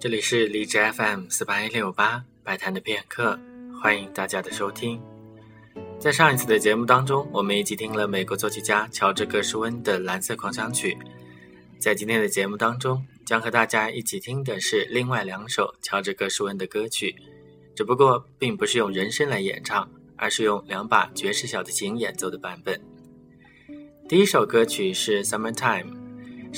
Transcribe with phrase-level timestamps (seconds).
[0.00, 3.38] 这里是荔枝 FM 四八一六八摆摊的片刻，
[3.82, 4.98] 欢迎大家的收听。
[5.98, 10.94] 在上一次的节目当中，我们一起听了美国作曲家乔治·格什温的《蓝色狂想曲》。
[11.78, 17.14] 在今天的节目当中，将和大家一起听的是另外两首乔治·格什温的歌曲，
[17.76, 19.86] 只不过并不是用人声来演唱，
[20.16, 22.80] 而是用两把爵士小提琴演奏的版本。
[24.08, 25.84] 第一首歌曲是《Summertime》，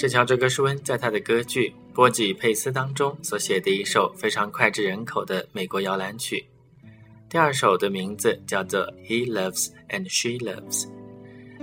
[0.00, 6.42] 是乔治·格什温在他的歌剧《波吉佩斯》当中所写的一首非常脍炙人口的美国摇篮曲。
[7.28, 10.86] 第二首的名字叫做《He Loves and She Loves》，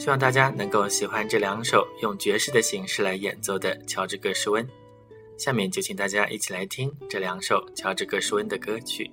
[0.00, 4.66] 希望大家能够喜欢这两首用爵士的形式来演奏的乔治·格什温。
[5.36, 9.10] 下面就请大家一起来听这两首乔治·格什温的歌曲。